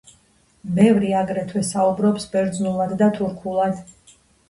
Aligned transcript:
ბევრი 0.79 1.11
აგრეთვე 1.19 1.63
საუბრობს 1.69 2.27
ბერძნულად 2.35 2.99
და 3.05 3.15
თურქულად. 3.23 3.89